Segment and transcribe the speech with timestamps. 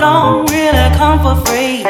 [0.00, 1.84] don't really come for free.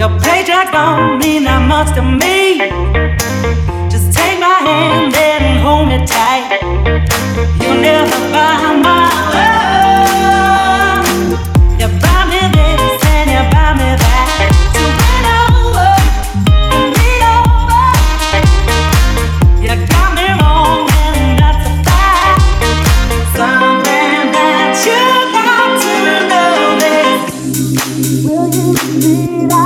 [0.00, 2.60] Your paycheck don't mean that much to me.
[3.90, 5.09] Just take my hand.